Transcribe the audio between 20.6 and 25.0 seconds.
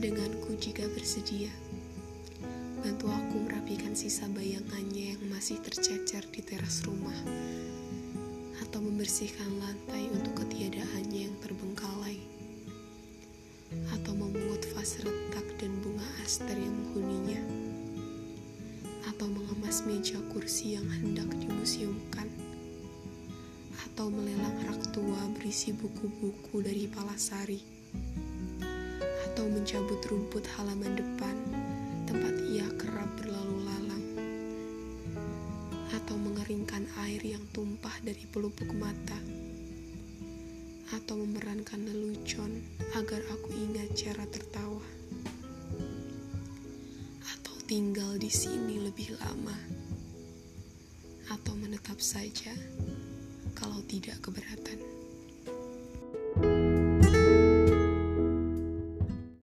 yang hendak dimuseumkan atau melelang rak